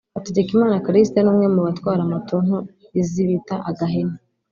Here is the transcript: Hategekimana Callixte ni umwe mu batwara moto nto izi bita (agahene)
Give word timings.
Hategekimana 0.17 0.83
Callixte 0.85 1.19
ni 1.21 1.29
umwe 1.31 1.45
mu 1.53 1.61
batwara 1.67 2.01
moto 2.11 2.35
nto 2.45 2.59
izi 2.99 3.21
bita 3.27 3.55
(agahene) 3.69 4.15